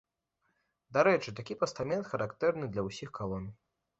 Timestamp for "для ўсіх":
2.73-3.09